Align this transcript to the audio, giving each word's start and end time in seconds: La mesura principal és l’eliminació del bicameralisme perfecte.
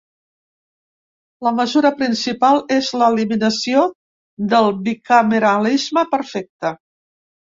La 1.47 1.51
mesura 1.57 1.89
principal 1.99 2.57
és 2.77 2.89
l’eliminació 3.01 3.83
del 4.55 4.71
bicameralisme 4.87 6.07
perfecte. 6.17 6.73